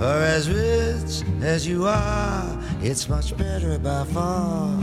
[0.00, 4.80] For as rich as you are, it's much better by far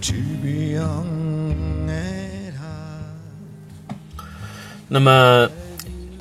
[0.00, 3.94] to be young at heart.
[4.88, 5.48] 那么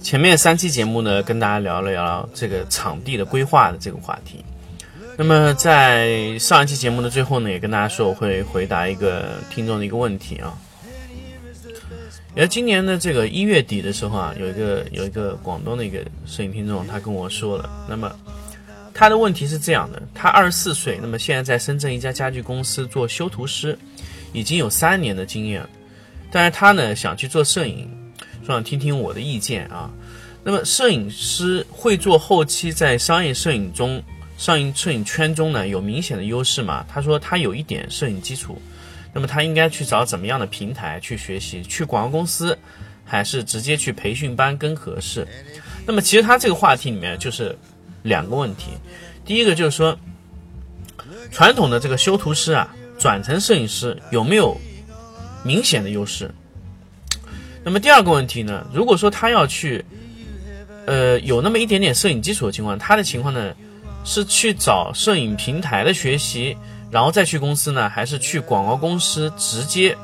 [0.04, 4.46] 前面三期节目呢，跟大家聊了聊这个场地的规划的这个话题。
[5.18, 10.54] 那么在上一期节目的最后呢，也跟大家说我会回答一个听众的一个问题啊。
[12.38, 18.14] 而今年的这个一月底的时候啊，有一个有一个广东的一个摄影听众，他跟我说了，那么
[18.94, 23.78] 他的问题是这样的：他二十四岁，那么现在在深圳一家家具公司做修图师，
[24.34, 25.70] 已经有三年的经验了，
[26.30, 27.90] 但是他呢想去做摄影，
[28.46, 29.90] 说想听听我的意见啊。
[30.44, 34.04] 那么摄影师会做后期，在商业摄影中、
[34.38, 36.86] 商业摄影圈中呢有明显的优势吗？
[36.88, 38.62] 他说他有一点摄影基础，
[39.16, 41.64] 那么他应该去找怎么样的平台去学习？
[41.64, 42.58] 去广告公司，
[43.06, 45.26] 还是直接去培训班更合适？
[45.88, 47.58] 那么其实他这个话题里面就是
[48.04, 48.72] 两个问题，
[49.24, 49.98] 第一个就是说，
[51.32, 54.60] 传统的这个修图师啊，转成摄影师有没有
[55.46, 56.30] 明显的优势？
[57.64, 59.86] 那么第二个问题呢，如果说他要去，
[60.86, 63.56] 呃，有那么一点点摄影基础的情况，他的情况呢，
[64.04, 66.58] 是去找摄影平台的学习，
[66.96, 69.98] 然后再去公司呢，还是去广告公司直接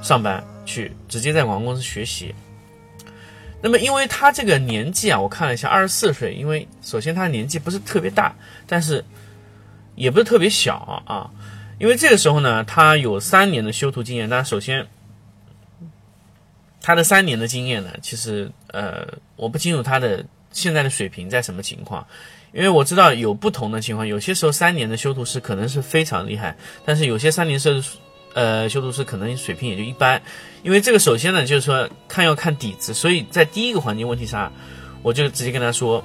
[0.00, 2.34] 上班去，直接在广告公司学习？
[3.60, 6.32] 那么，因为他这个年纪啊，我看了一下，二十四岁。
[6.32, 8.34] 因为首先他年纪不是特别大，
[8.66, 9.04] 但是
[9.94, 11.30] 也不是特别小啊。
[11.78, 14.26] 因为这个时候呢，他有三年的修图经验。
[14.30, 14.86] 那首先，
[16.80, 22.06] 他的三年的经验呢，其实呃，我不清楚他的现在的水平在什么情况。
[22.52, 27.82] 因为我知道有不同的情况，有些时候三年的修图师可能是非常厉害，但是有些三年是
[28.34, 30.20] 呃修图师可能水平也就一般。
[30.62, 34.52] 因为这个首先呢，就是说看要看底子，所以在第一个环节问题上，
[35.02, 36.04] 我就直接跟他说，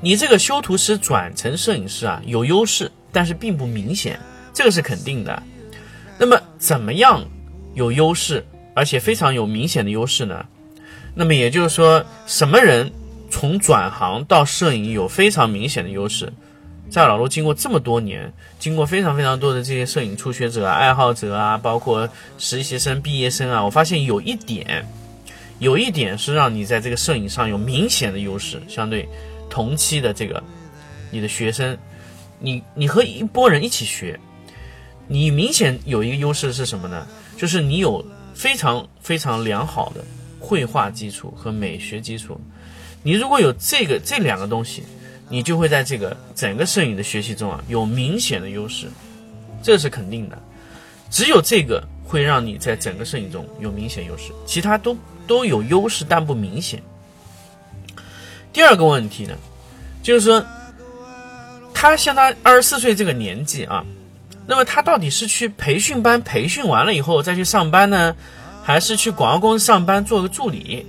[0.00, 4.18] 你这个修图师转成摄影师啊有优势，但是并不明显，
[4.54, 5.42] 这个是肯定的。
[6.18, 7.24] 那么怎么样
[7.74, 8.44] 有优势，
[8.74, 10.46] 而且非常有明显的优势呢？
[11.14, 12.92] 那么也就是说，什么人
[13.30, 16.32] 从转行到摄影有非常明显的优势？
[16.90, 24.84] 在老陆经过这么多年，经过非常非常多的这些摄影初学者、爱好者啊，包括实习生、毕业生啊，我发现有一点，
[25.60, 29.08] 有一点是让你在这个摄影上有明显的优势，相对
[29.48, 30.42] 同期的这个
[31.12, 31.78] 你的学生，
[32.40, 34.18] 你你和一拨人一起学，
[35.06, 37.06] 你明显有一个优势是什么呢？
[37.36, 38.04] 就是你有
[38.34, 40.04] 非常非常良好的
[40.40, 42.40] 绘画基础和美学基础，
[43.02, 44.84] 你如果有这个这两个东西。
[45.32, 48.88] 你就会在这个整个摄影的学习中啊有明显的优势，
[49.62, 50.36] 这是肯定的。
[51.08, 54.96] 只有这个会让你在整个摄影中有明显优势，其他都
[55.28, 56.82] 都有优势但不明显。
[58.52, 59.36] 第二个问题呢，
[60.02, 60.44] 就是说，
[61.72, 63.84] 他像他二十四岁这个年纪啊，
[64.48, 68.16] 那么他到底是去培训班培训完了以后再去上班呢，
[68.64, 70.84] 还是去广告公司上班做个助理？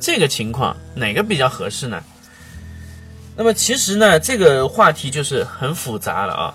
[0.00, 2.02] 这个情况哪个比较合适呢？
[3.36, 6.54] 那么其实呢，这个话题就是很复杂了啊。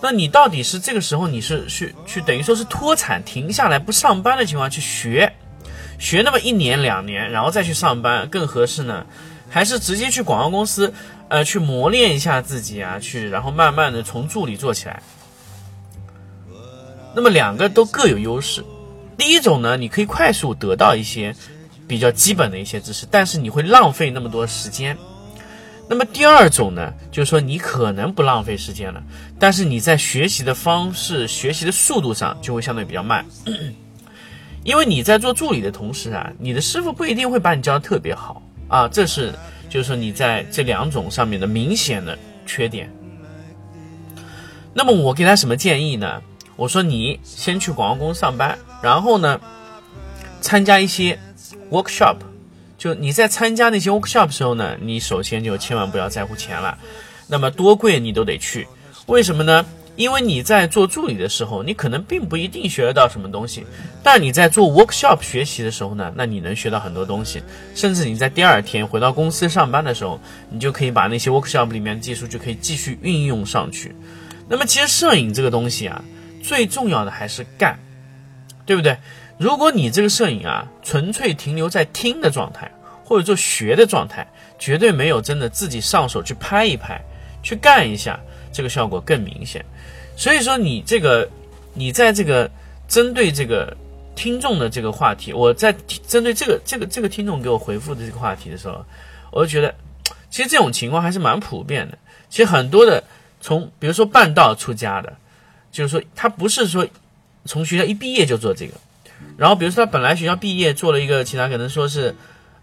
[0.00, 5.32] 那你到底是这个时候你是去去等于说是脱产停下来不上班的情况去学，
[5.98, 9.06] 学那么一年两年，然后再去上班更合适呢？
[9.48, 10.92] 还是直接去广告公司
[11.28, 15.02] 呃去磨练一下自己啊，去然后慢慢的从助理做起来？
[17.14, 18.64] 那么两个都各有优势。
[19.16, 21.36] 第一种呢，你可以快速得到一些
[21.86, 24.96] 比较基本的一些知识，但是你会浪费那么多时间。
[25.86, 29.02] 那么第二种呢，就是说你可能不浪费时间了，
[29.38, 33.26] 但是你在学习的方式、学习的速度上就会相对比较慢，
[34.64, 39.34] 因为你在做助理的同时啊，你的师傅不一定会把你教的特别好啊，这是
[39.68, 42.90] 就是说你在这两种上面的明显的缺点。
[44.72, 46.22] 那么我给他什么建议呢？
[46.56, 49.38] 我说你先去广告公司上班，然后呢，
[50.40, 51.18] 参加一些
[51.70, 52.16] workshop。
[52.76, 56.78] 就你在参加那些 workshop 的时候呢，你首先就千万不要在乎钱了。
[57.28, 58.66] 那么多贵你都得去，
[59.06, 59.64] 为什么呢？
[59.96, 63.64] 因为你在做助理的时候，你可能并不一定学得到什么东西，
[64.02, 67.40] 但你在做 workshop 学习的时候呢，那你能学到很多东西，
[67.76, 70.20] 甚至你在第二天回到公司上班的时候，
[70.50, 73.94] 你就可以把那些 workshop 里面的技术就可以继续运用上去。
[74.48, 76.04] 那么其实摄影这个东西啊，
[76.42, 77.78] 最重要的还是干，
[78.66, 78.98] 对不对？
[79.38, 82.70] 如果你这个摄影啊，纯粹停留在听的状态，
[83.04, 84.26] 或者说学的状态，
[84.58, 87.00] 绝对没有真的自己上手去拍一拍，
[87.42, 88.18] 去干一下，
[88.52, 89.64] 这个效果更明显。
[90.16, 91.28] 所以说，你这个，
[91.74, 92.48] 你在这个
[92.86, 93.76] 针对这个
[94.14, 95.74] 听众的这个话题，我在
[96.06, 98.84] 针对这个这个这个听众给我回复的这个话题的时候，
[99.32, 99.74] 我就觉得，
[100.30, 101.98] 其实这种情况还是蛮普遍的。
[102.30, 103.02] 其实很多的
[103.40, 105.12] 从比如说半道出家的，
[105.72, 106.86] 就是说他不是说
[107.44, 108.74] 从学校一毕业就做这个，
[109.36, 112.14] 然后比如说他本来学校毕业做了一个其他，可能说是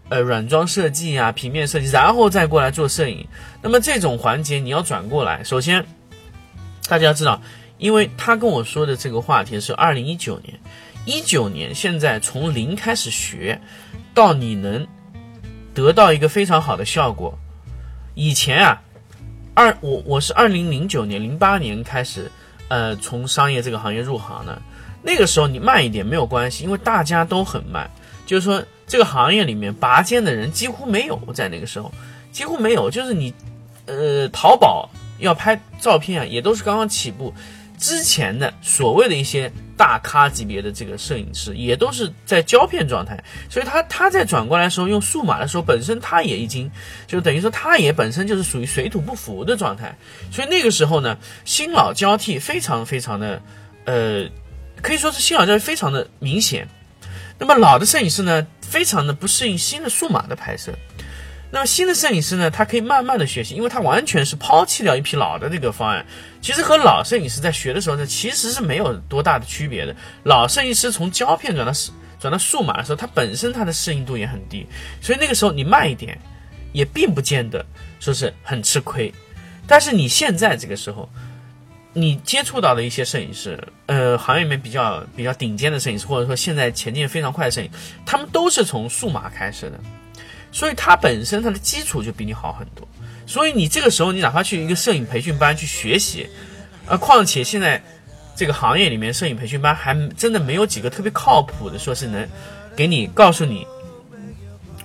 [0.08, 3.26] 呃软装设计啊、平面设计，然后再过来做摄影。
[3.62, 5.84] 那么这种环节你要转过来，首先。
[6.88, 7.40] 大家要知道，
[7.78, 10.58] 因为他跟我说的这个话题是二零一九年，
[11.06, 13.62] 一九年现在从零开始学，
[14.12, 14.86] 到你能
[15.72, 17.38] 得到一个非常好的效果。
[18.14, 18.82] 以前啊，
[19.54, 22.30] 二我我是二零零九年零八年开始，
[22.68, 24.60] 呃，从商业这个行业入行的。
[25.02, 27.90] 那个时候你慢一点没有关系，因为大家都很慢，
[28.24, 31.92] 就是说这个行业里面拔尖的人几乎没有，在那个时候
[32.30, 33.34] 几乎没有，就是你，
[33.86, 34.88] 呃，淘宝。
[35.18, 37.32] 要拍照片啊，也都是刚刚起步。
[37.78, 43.22] 之前的所谓的一些大咖级别的这个摄影师，也都是在胶片状态。
[43.48, 46.68] 所以他他在转过来的时候用数码的时候，本身他也已经
[47.06, 49.96] 就等于说他也本身就是属于水土不服的状态。
[50.32, 53.40] 所以那个时候呢，新老交替非常非常的，
[53.84, 54.24] 呃，
[54.82, 56.68] 可以说是新老交替非常的明显。
[57.38, 60.72] 那么老的摄影师呢，非常的不适应新的数码的拍摄。
[61.50, 66.04] 那么新的摄影师呢，他可以慢慢的学习，因为他完全是抛弃掉一批老的这个方案。
[66.40, 69.94] 其实和老摄影师在学的时候呢，其实是没有多大的区别的。
[70.24, 71.72] 老摄影师从胶片转到
[72.18, 74.66] 转到数码的时候，他本身他的适应度也很低，
[75.00, 76.18] 所以那个时候你慢一点，
[76.72, 77.64] 也并不见得
[78.00, 79.12] 说是很吃亏。
[79.66, 81.08] 但是你现在这个时候，
[81.94, 87.70] 你接触到的一些摄影师，呃，行业里面比较比较顶尖的摄影师，或者说现在前进非常快的摄影，
[88.06, 89.78] 他们都是从数码开始的。
[90.50, 92.86] 所以他本身他的基础就比你好很多，
[93.26, 96.28] 所以你这个时候你哪怕去一个摄影培训班去学习，
[96.86, 97.82] 呃，况且现在
[98.36, 102.28] 这个行业里面摄影培训班还真的没有几个特别靠谱的，说是能
[102.76, 103.66] 给你告诉你，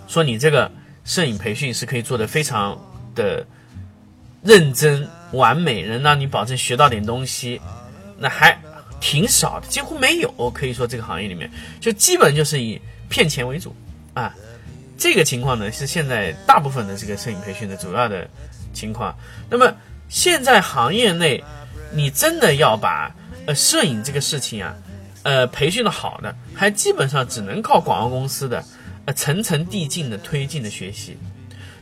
[0.08, 0.72] 说你这个
[1.04, 2.78] 摄影培训是可以做的非常
[3.14, 3.46] 的
[4.42, 7.62] 认真完美，能让你保证学到点东西，
[8.18, 8.58] 那还
[9.00, 13.76] 挺少的，几乎没有，可以说这个行业里面就基本就是以骗钱为主
[14.14, 14.34] 啊。
[14.98, 18.28] 这个情况呢，是现在大部分的这个摄影培训的主要的
[18.74, 19.16] 情况。
[19.50, 19.72] 那么
[20.10, 21.44] 现在行业内，
[21.92, 23.14] 你真的要把
[23.46, 24.76] 呃摄影这个事情啊，
[25.22, 28.66] 呃培训的好的，还基本上只能靠广告公司的
[29.06, 31.16] 呃层层递进的推进的学习。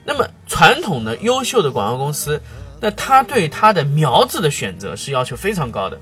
[0.03, 2.41] 那么传统的优秀的广告公司，
[2.85, 5.99] 那他对他的苗子的选择是要求非常高的。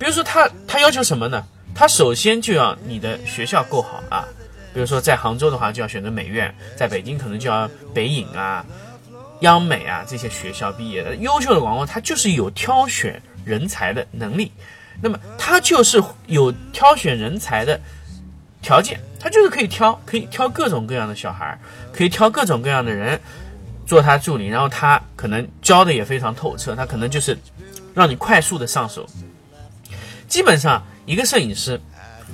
[0.00, 1.46] 比如说他他要求什么呢？
[1.76, 4.26] 他首先就要你的学校够好啊。
[4.74, 8.66] 比如说，在杭州的话，就要选择美院；在北京，可能就要北影啊、
[9.42, 14.50] 央美啊这些学校毕业的优秀的广告，他就是有挑选人才的能力。
[15.00, 17.80] 那么，他就是有挑选人才的
[18.60, 21.56] 条件，他就是可以挑，可以挑各种各样的小孩，
[21.92, 23.20] 可以挑各种各样的人
[23.90, 24.46] 做他助理。
[24.46, 27.36] 然后，他可能教的也非常透彻，他可能就是
[27.92, 29.04] 让你快速的上手。
[30.28, 31.80] 基本上，一个摄影师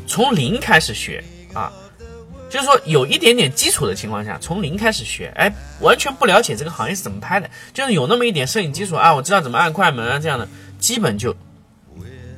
[0.06, 1.72] 从零开始学啊。
[2.48, 10.46] 就是说，有一点点基础的情况下，从零开始学，哎，完全不了解这个行业是怎么拍的，就是有那么一点摄影基础啊，我知道怎么按快门啊，这样的，
[10.78, 11.34] 基本就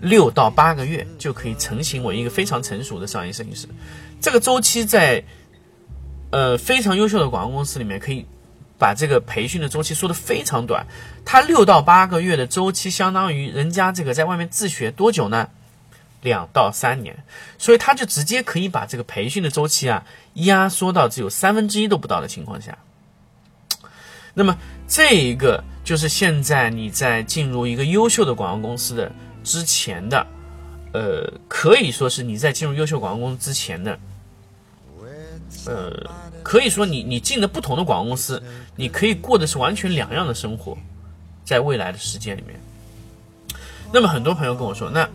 [0.01, 3.69] 六到八个月就可以成型为一个非常成熟的商业摄影师。
[4.21, 5.23] 这个周期在
[6.31, 8.27] 呃非常优秀的广告公司里面，可以
[8.79, 10.87] 把这个培训的周期缩得非常短。
[11.25, 15.49] 它六到八个月的周期，相当于人家这个在外面自学多久呢？
[16.21, 17.23] 两到三年，
[17.59, 20.05] 所以他就直接可以把这个培训的周期啊
[20.35, 22.77] 压缩到只有三分之一都不到的情况下。
[24.35, 24.59] 那么
[24.89, 29.13] 这一个就是现在你在进入一个优秀的广告公司的
[29.45, 30.27] 之前的，
[30.93, 33.97] 呃，可以说是你在进入优秀广告公司之前的
[35.67, 35.93] 呃，
[36.49, 38.43] 可以说你你进的不同的广告公司，
[38.75, 40.79] 你可以过的是完全两样的生活，
[41.45, 42.59] 在未来的时间里面。
[43.93, 45.07] 那么很多朋友跟我说，那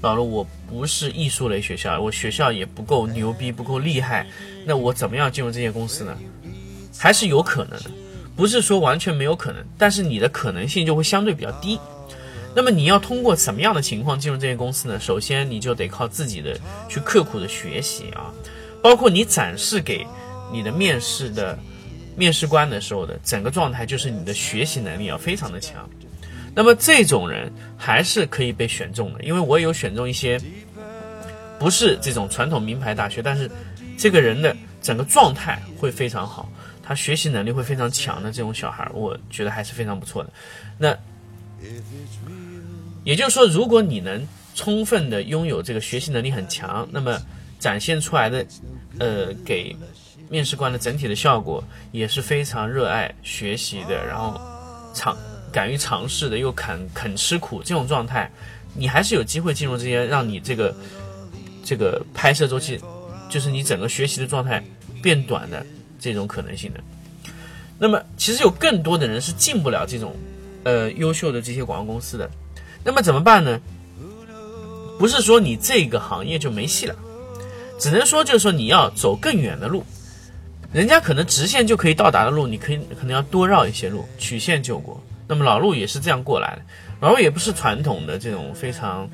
[0.00, 4.26] 老陆我不是艺术类学校，我学校也不够牛逼，不够厉害，
[4.66, 6.18] 那我怎么样进入这些公司呢？
[6.98, 7.90] 还是有可能的，
[8.34, 11.78] 不是说完全没有可能，但是你的可能性就会相对比较低。
[12.56, 14.98] 那么你要通过什么样的情况进入这些公司呢？
[14.98, 16.58] 首先你就得靠自己的
[16.88, 18.34] 去刻苦的学习啊，
[18.82, 20.04] 包括你展示给
[20.52, 21.58] 你的面试的
[22.16, 25.88] 面试官的时候的整个状态，就是你的学习能力要非常的强。
[26.54, 30.38] 那么这种人还是可以被选中的，因为我有选中一些
[31.58, 33.50] 不是这种传统名牌大学，但是
[33.96, 40.30] 这个人的整个状态会非常好，他学习能力会非常强的这种小孩，我觉得还是非常不错的。
[40.76, 40.94] 那
[43.02, 47.18] 也就是说，如果你能充分的拥有这个学习能力很强，那么
[47.58, 48.44] 展现出来的，
[48.98, 49.74] 呃，给
[50.32, 54.40] 面试官的整体的效果也是非常热爱学习的，然后
[54.94, 55.14] 尝
[55.52, 58.30] 敢于尝试的，又肯肯吃苦这种状态，
[58.74, 60.74] 你还是有机会进入这些让你这个
[61.62, 62.80] 这个拍摄周期，
[63.28, 64.64] 就是你整个学习的状态
[65.02, 65.66] 变短的
[66.00, 66.80] 这种可能性的。
[67.78, 70.16] 那么，其实有更多的人是进不了这种
[70.64, 72.30] 呃优秀的这些广告公司的。
[72.82, 73.60] 那么怎么办呢？
[74.98, 76.96] 不是说你这个行业就没戏了，
[77.78, 79.84] 只能说就是说你要走更远的路，
[80.72, 85.00] 人家可能直线就可以到达的路，你可以可能要多绕一些路，曲线救国。
[85.28, 86.62] 那么老陆也是这样过来的，
[87.00, 89.08] 老陆也不是传统的这种非常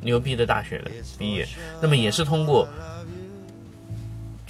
[0.00, 1.46] 牛逼的大学的毕业，
[1.80, 2.68] 那么也是通过。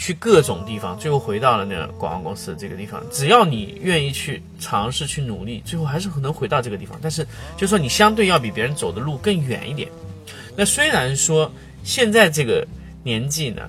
[0.01, 3.03] 去各种地方，最后回到了那个广告公司这个地方。
[3.11, 6.97] 只要你愿意去尝试、去努力，最后还是可能回到这个地方。
[7.03, 9.91] 但是，就说你相对要比别人走的路更远一点。
[10.55, 11.51] 那虽然说
[11.83, 12.65] 现在这个
[13.03, 13.69] 年纪呢，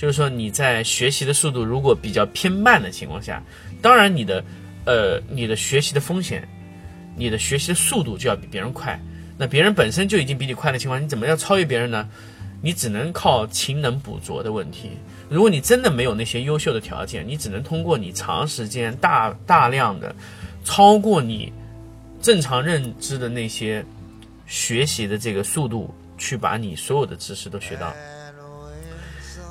[0.00, 3.42] 就是说你在学习的速度如果比较偏慢的情况下，
[3.82, 4.42] 当然你的
[4.86, 6.48] 呃你的学习的风险，
[7.16, 8.98] 你的学习的速度就要比别人快。
[9.36, 12.08] 那别人本身就已经比你快的情况，你怎么要超越别人呢？
[12.62, 14.92] 你只能靠勤能补拙的问题。
[15.28, 20.16] 如果你真的没有那些优秀的条件，你只能通过你长时间、大大量的
[20.64, 21.52] 超过你
[22.22, 23.84] 正常认知的那些
[24.46, 27.92] 学习的这个速度，去把你所有的知识都学到。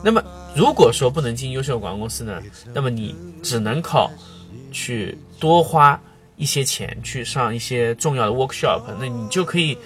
[0.01, 0.23] 那么，
[0.59, 2.43] 如果说不能进优秀广告公司呢？
[2.73, 4.11] 那么你只能靠
[4.73, 5.97] 去多花
[6.35, 9.77] 一些钱去上一些重要的 workshop，那你就可以。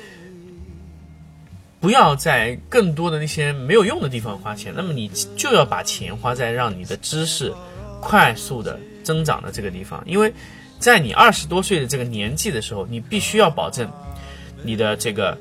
[1.79, 7.53] 不要在更多的那些没有用的地方花钱，那么你就要把钱花在让你的知识
[7.99, 10.01] 快速的增长的这个地方。
[10.07, 10.33] 因为
[10.79, 13.91] 在你二十多岁的这个年纪的时候，你必须要保证
[14.63, 15.37] 你的这个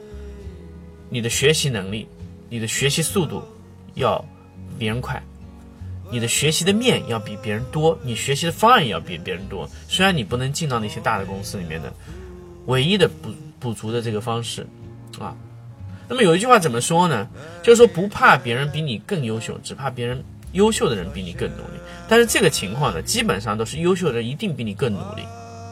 [1.09, 2.09] 你的学习能力、
[2.51, 3.43] 你的学习速度
[3.95, 4.32] 要比
[4.83, 5.23] 别人快，
[6.11, 9.71] 你的学习的面要比别人多，你学习的方案也要比别人多。
[9.87, 11.93] 虽然你不能进到那些大的公司里面的，
[12.67, 14.67] 唯一的补补足的这个方式
[15.21, 15.37] 啊。
[16.09, 17.29] 那么有一句话怎么说呢？
[17.63, 21.79] 就是说不怕别人比你更优秀，只怕别人优秀的人比你更努力。
[22.09, 25.23] 但是这个情况呢，基本上都是优秀的人一定比你更努力，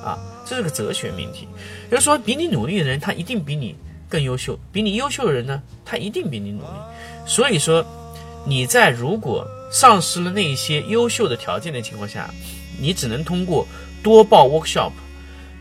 [0.05, 1.49] 啊，这是个哲学命题。
[1.90, 3.75] 就是说，比你努力的人，他一定比你
[4.09, 6.79] 更优秀；比你优秀的人呢，他一定比你努力。
[7.26, 7.85] 所以说，
[8.44, 12.28] 你在如果丧失了那些优秀的条件的情况下，
[12.80, 13.66] 你只能通过
[14.02, 14.92] 多报 workshop，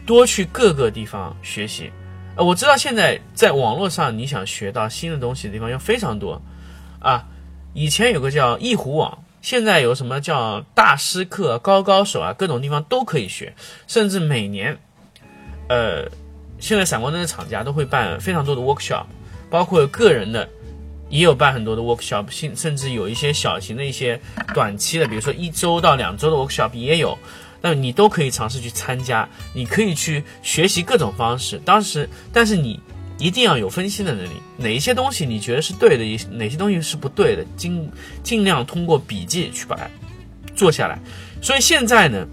[0.06, 1.92] 多去各个地方学习。
[2.36, 6.42] 呃，我知道现在在网络上你想学到新的东西的地方要非常多，
[7.00, 7.26] 啊，
[7.74, 13.54] 以前有个叫易虎网，现在有什么叫大师课、高高手啊，各种地方都可以学，
[13.88, 14.78] 甚至每年，
[15.68, 16.10] 呃，
[16.60, 19.06] 现在闪光灯的厂家都会办非常多的 workshop，
[19.50, 20.50] 包括个人的
[21.10, 24.20] 也有办很多的 workshop，甚甚至有一些小型的一些
[24.54, 27.18] 短期的，比如说一周到两周的 workshop 也有。
[27.62, 31.60] 那你都可以尝试去参加，你可以去学习各种方式。
[31.66, 32.80] 当时，但是你
[33.18, 37.92] 一定要有分析的能力，哪一些东西你觉得是对的，哪些东西是不对的，尽
[38.24, 39.90] 尽量通过笔记去把它
[40.56, 40.98] 做下来。
[41.42, 42.26] 所以现在呢，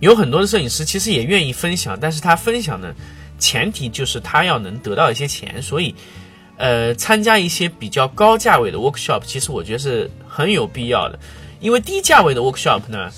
[0.00, 2.92] 有很多的摄影师其实也愿意分享，但是他分享的
[3.38, 5.62] 前提就是他要能得到一些钱。
[5.62, 5.94] 所以，
[6.56, 11.18] 呃，参加一些比较高价位的 workshop，其实我觉得是很有必要的，
[11.60, 13.10] 因为低价位的 workshop 呢。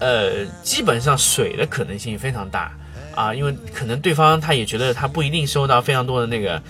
[0.00, 2.72] 呃，基本上水的可能性非常大
[3.16, 6.62] 啊，因为可能对方他也觉得他不一定收到非常多的那个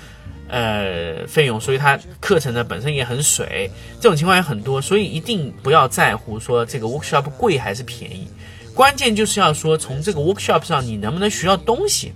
[0.49, 3.71] 呃费用，所以他课程呢本身也很水，
[4.01, 8.27] 这种情况也很多，所以一定不要在乎说这个 workshop 贵还是便宜，
[8.75, 12.15] 关键就是要说从这个 workshop 上你能不能学到东西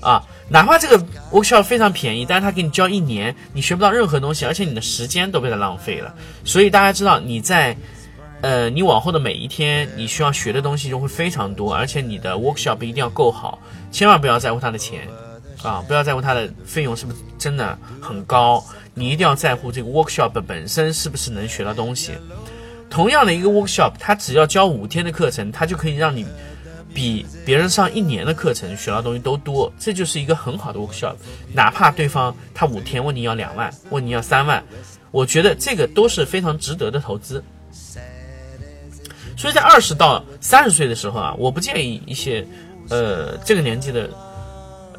[0.00, 0.98] 啊，哪怕这个
[1.30, 7.76] workshop 非常便宜，但是他给你教一年，你学不到任何东西，而且你的时间都被他浪费了，所以大家知道你在。
[8.42, 13.56] 呃，你往后的每一天，你需要学的东西就会非常多，而且你的 workshop 一定要够好，
[13.92, 15.06] 千万不要在乎他的钱，
[15.62, 18.60] 啊，不要在乎他的费用是不是真的很高，
[18.94, 22.14] 你一定要在乎这个 workshop 本身是不是能学到东西。
[22.90, 26.26] 同样的一个 workshop，他只要教五天的课程，他就可以让你
[26.94, 31.14] 比别人上一年的课程学到东西都多，这就是一个很好的 workshop。
[31.52, 34.62] 哪怕对方他五天问你要两万，问你要三万，
[35.10, 37.42] 我觉得这个都是非常值得的投资。
[39.36, 42.46] 所以在二十到三十岁的时候啊，我不建议一些，
[42.90, 44.10] 呃，这个年纪的，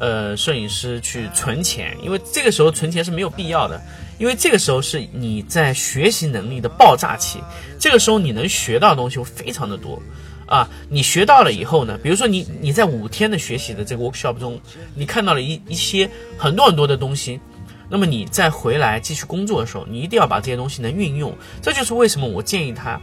[0.00, 3.80] 呃，摄影师去存钱，因为这个时候存钱是没有必要的，
[4.18, 7.38] 因为这个时候是你在学习能力的爆炸期，
[7.78, 10.02] 这个时候你能学到的东西会非常的多，
[10.46, 14.60] 啊，你学到了以后呢，比如说你你在五天的学习的这个 workshop 中，
[14.94, 17.40] 你看到了一一些很多很多的东西，
[17.88, 23.00] 那么你再回来继续工作的时候，你一定要把这些东西能运用，这就是为什么我建议他。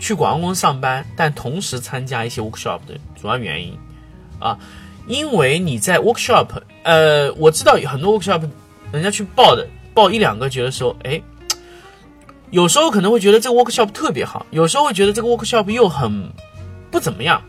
[0.00, 3.78] 去广告公司上班，但同时参加一些 workshop 的主要原因，
[4.40, 4.58] 啊，
[5.06, 6.48] 因为你在 workshop，
[6.82, 8.42] 呃，我知道有很多 workshop，
[8.90, 9.64] 人家去报的，
[9.94, 11.22] 报一两个，觉得说，哎，
[12.50, 16.28] 有时候可能会觉得这个 workshop 特别好，有时候会觉得这个 workshop 又很
[16.92, 17.42] 不怎么样，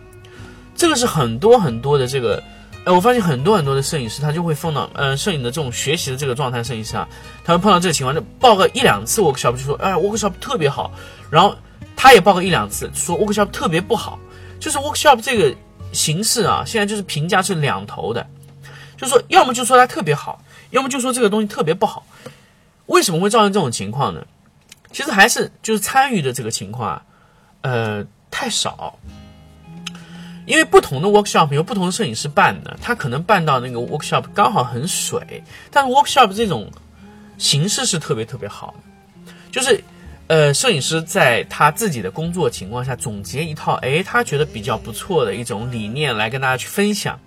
[0.76, 2.42] 这个是很多很多的这个，
[2.86, 7.08] 呃，我发现很多很多的摄影师他就会碰到，呃，摄影的这种学习的这个状态，摄影师啊，
[7.44, 10.92] 他会碰到这个情况，就报个一两次 workshop 就说，哎，workshop 特别好，
[11.30, 11.56] 然后。
[11.96, 14.20] 他也报个一两次，说 workshop 特别不好，
[14.60, 15.56] 就是 workshop 这个
[15.94, 18.28] 形式啊，现在就是评价是两头的，
[18.98, 22.06] 就说要么就说它特别好，要么就说这个东西特别不好。
[22.88, 24.26] 为什么会造成这种情况呢？
[24.92, 27.06] 其实还是就是参与的这个情况啊，
[27.62, 29.00] 呃，太少。
[30.46, 36.72] 因为不同的 workshop 有不同的摄影师办的，他可能办到那个 workshop 刚好很水，但是 workshop 这种
[37.38, 38.74] 形式是特别特别好
[39.26, 39.84] 的，就是。
[40.28, 47.20] 呃，摄影师在他自己的工作情况下总结一套，哎，他觉得比较不错的一种理念来跟大家去分享。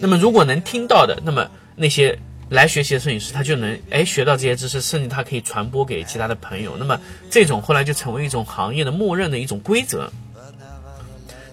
[0.00, 2.16] 那么，如果能听到的，那么那些
[2.48, 6.76] 来学习的摄影师他就能哎学到这些知识，甚至他可以传播给其他的朋友。
[6.78, 10.10] 那么，这种后来就成为一种行业的默认的一种规则。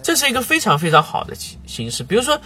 [0.02, 2.02] 这是一个非常非常好的形形式。
[2.02, 2.40] 比如说，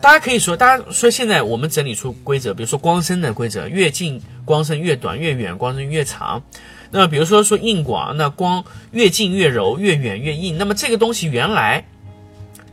[0.00, 6.42] 大家可以说，大家说现在我们整理出规则，比如说光深的规则，越近光深越短，越远光深越长。
[6.90, 10.56] 那么，比如说说硬广，那光越近越柔，越远越硬。
[10.56, 11.84] 那么这个东西原来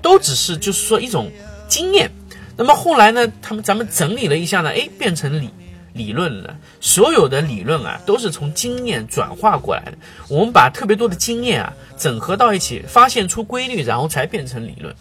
[0.01, 1.31] 都只是就是说一种
[1.67, 2.11] 经验。
[2.57, 5.49] 那么后来呢，他们咱们整理了一下呢，哎，变成理
[5.95, 6.55] 理论了。
[6.79, 9.93] 所有的理论啊，都是从经验转化过来的。
[10.29, 14.95] 我们把特别多的经验啊整合到一起，发现出规律，然后才变成理论。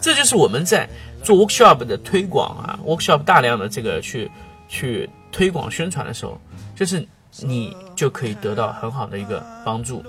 [0.00, 0.88] 这就是我们在
[1.22, 4.30] 做 workshop 的推广啊，workshop 大量的这个去
[4.66, 6.40] 去推广宣传的时候，
[6.74, 7.06] 就是。
[7.42, 10.02] 你就可以得到很好的一个帮助。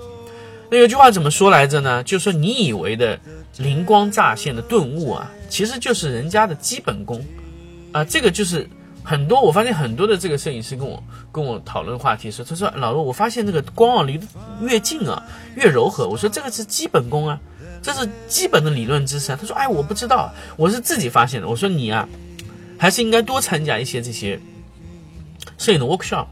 [0.70, 2.02] 那有句话怎么说来着呢？
[2.02, 3.20] 就说你以为的
[3.58, 7.24] 灵光乍现的顿悟啊，其实就是人家的基本功
[7.92, 8.02] 啊。
[8.02, 8.68] 这个就是
[9.02, 14.26] 很多我发现很多的这个摄影师跟我跟我讨论话题时，他说老罗，我发现这个光啊离得
[14.60, 15.22] 越近啊
[15.56, 16.08] 越柔和。
[16.08, 17.40] 我说这个是基本功啊，
[17.82, 19.38] 这是基本的理论知识啊。
[19.40, 21.48] 他说哎，我不知道，我是自己发现的。
[21.48, 22.08] 我说你啊，
[22.78, 24.38] 还是应该多参加一些这些
[25.58, 26.26] 摄影的 workshop。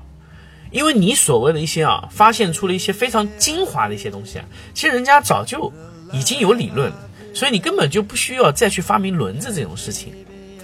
[0.71, 5.73] 因为你所谓的一些啊，发现出了一些非常精华的一些东西啊，其实人家早就
[6.13, 6.93] 已经有理论，
[7.33, 10.13] 所以你根本就不需要再去发明轮子这种事情，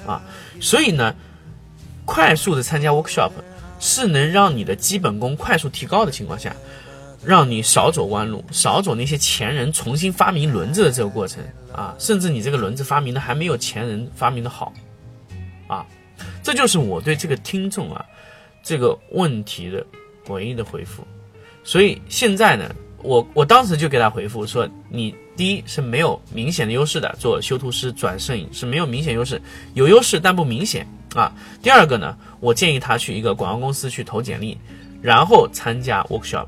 [0.06, 0.20] 啊，
[0.60, 1.14] 所以呢，
[2.04, 3.30] 快速的参加 workshop
[3.80, 6.54] 是能让你的基本功快速提高的情况下，
[7.24, 14.72] 让你少走弯路，少走那些前人重新发明轮子的这个过程啊，甚至你这个轮子发明的还没有前人发明的好，
[15.66, 15.86] 啊，
[16.42, 18.04] 这就是我对这个听众啊。
[18.66, 19.84] 这个问题的
[20.28, 21.06] 唯一的回复，
[21.62, 29.38] 所以现在呢，我我当时就给他回复说，你第一是没有明显的优势的，做修图师转摄影是没有明显优势，
[29.74, 31.32] 有优势但不明显啊。
[31.62, 34.58] 第二个呢，我建议他去一个广告公司去投简历，
[35.00, 36.46] 然后参加 workshop，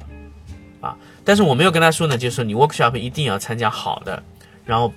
[0.80, 4.22] 啊，但是我没有跟他说呢，就是你 workshop 一定要参加好的，
[4.64, 4.92] 然后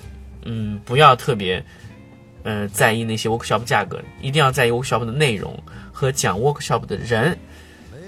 [0.45, 1.63] 嗯，不要特别
[2.43, 5.57] 呃在意那些 workshop 价格，一定要在意 workshop 的内容。
[5.91, 7.37] 和讲 workshop 的人，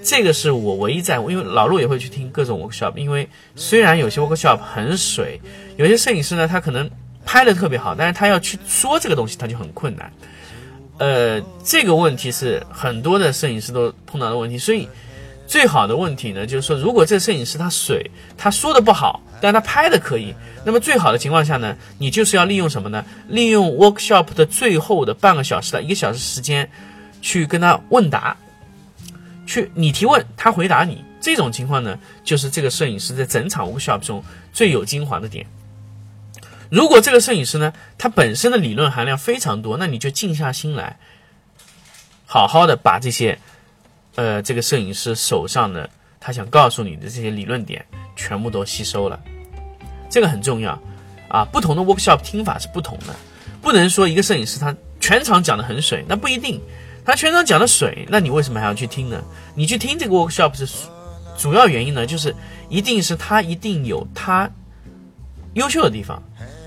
[0.02, 2.96] 这个是我唯一在，因为老陆也会去听各种 workshop。
[2.96, 5.38] 因为虽然有些 workshop 很水，
[5.76, 6.90] 有些摄影师呢，他可能
[7.26, 10.10] 拍的特别好，但是他要去说这个东西，他就很困难。
[11.02, 14.56] 呃，这个问题是很多的摄影师都碰到的问题。
[14.56, 14.88] 所以
[15.48, 20.32] 最好的问题呢，就是说，如果这摄影师他水，他说的不好，但他拍的可以，
[20.64, 23.04] 那么最好的情况下呢，你就是要利用什么呢？
[23.26, 26.70] 利用 workshop 的最后的半个小时到一个小时时间。
[27.24, 28.36] 去跟他问答，
[29.46, 34.20] 去你提问，他回答你，这种情况呢，就是这个摄影师在整场 workshop 中
[34.52, 35.46] 最有精华的点。
[36.72, 40.98] 如果这个摄影师呢，他本身的理论含量非常多，那你就静下心来，
[42.24, 43.38] 好好的把这些，
[44.14, 47.84] 呃，这个摄影师手上的他想告诉你的这些理论点
[48.16, 49.20] 全部都吸收了，
[50.08, 50.82] 这个很重要
[51.28, 51.44] 啊。
[51.44, 53.14] 不同的 workshop 听法是不同的，
[53.60, 56.58] 不能说一个摄影师他全场讲的很水，那不一定。
[57.04, 59.22] 他全场讲的水，那你为什么还要去听呢？
[59.54, 60.66] 你去听这个 workshop 是
[61.36, 62.34] 主要原因呢，就是
[62.70, 64.48] 一定是他一定有他
[65.52, 66.22] 优秀的地方。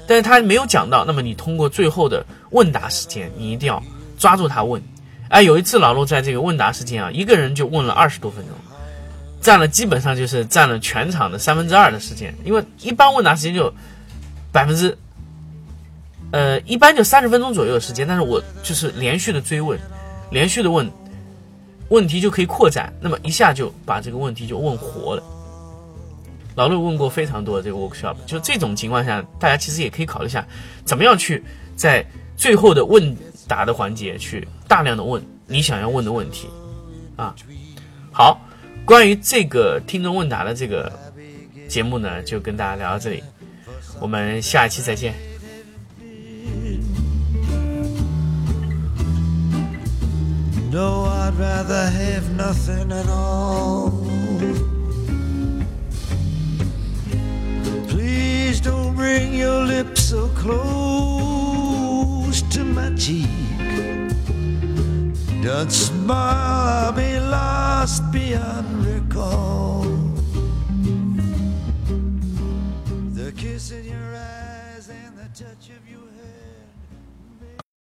[0.07, 3.81] 但是他没有讲到，那么你通过最后的问答时间，你一定要
[4.19, 4.81] 抓住他问。
[5.29, 8.55] 哎，有一次老陆在这个问答时间啊，一个人就问了二十多分钟，
[9.41, 12.35] 占了基本上就是占了全场的三分之二的时间。
[12.45, 13.73] 因为一般问答时间就
[14.51, 14.97] 百分之，
[16.31, 19.79] 呃，一般就三十分钟左右的时间，但是我就是连续的追问，
[20.29, 20.89] 连续的问，
[21.89, 25.23] 问题就可以扩展，那么一下就把这个问题就问活了。
[26.55, 30.47] 老陆问过非常多的这个 workshop，就这种情况下，大家其实也可以考虑一下，
[30.85, 31.43] 怎么样去
[31.75, 32.05] 在
[32.37, 33.15] 最后的问
[33.47, 36.47] 答的环节去大量的问你想要问的问题，
[37.17, 37.35] 啊，
[38.11, 38.39] 好，
[38.85, 40.91] 关于这个听众问答的这个
[41.67, 43.21] 节目呢，就跟大家聊到这里，
[43.99, 45.13] 我们下一期再见。
[58.95, 60.55] Bring your lips so close
[62.53, 63.27] to my cheek.
[65.43, 69.94] Don't smile, I'll be lost beyond recall.